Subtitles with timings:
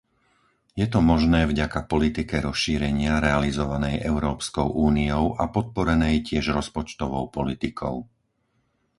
[0.81, 7.95] Je to možné vďaka politike rozšírenia realizovanej Európskou úniou a podporenej tiež rozpočtovou politikou.